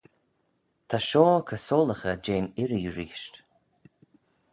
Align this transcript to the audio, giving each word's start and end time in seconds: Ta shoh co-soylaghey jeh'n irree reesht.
Ta 0.89 0.99
shoh 1.07 1.39
co-soylaghey 1.47 2.19
jeh'n 2.25 2.47
irree 2.61 2.91
reesht. 2.95 3.35